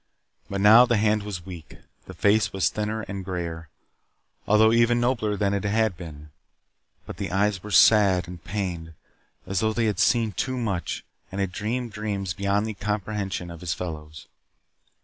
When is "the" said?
0.87-0.97, 2.07-2.15, 7.17-7.31, 12.65-12.73